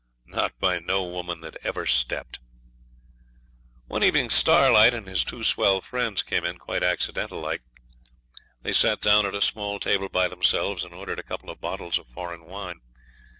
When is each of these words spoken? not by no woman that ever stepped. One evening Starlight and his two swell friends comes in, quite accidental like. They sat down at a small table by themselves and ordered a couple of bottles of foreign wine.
not 0.25 0.57
by 0.57 0.79
no 0.79 1.03
woman 1.03 1.41
that 1.41 1.59
ever 1.63 1.85
stepped. 1.85 2.39
One 3.85 4.03
evening 4.03 4.31
Starlight 4.31 4.95
and 4.95 5.05
his 5.05 5.23
two 5.23 5.43
swell 5.43 5.79
friends 5.79 6.23
comes 6.23 6.47
in, 6.47 6.57
quite 6.57 6.81
accidental 6.81 7.39
like. 7.39 7.61
They 8.63 8.73
sat 8.73 8.99
down 8.99 9.27
at 9.27 9.35
a 9.35 9.43
small 9.43 9.79
table 9.79 10.09
by 10.09 10.27
themselves 10.27 10.83
and 10.83 10.95
ordered 10.95 11.19
a 11.19 11.29
couple 11.29 11.51
of 11.51 11.61
bottles 11.61 11.99
of 11.99 12.07
foreign 12.07 12.45
wine. 12.45 12.81